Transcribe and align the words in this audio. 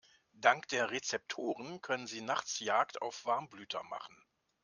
Dank 0.33 0.67
der 0.69 0.89
Rezeptoren 0.89 1.79
können 1.83 2.07
sie 2.07 2.21
nachts 2.21 2.59
Jagd 2.59 3.03
auf 3.03 3.23
Warmblüter 3.27 3.83
machen. 3.83 4.17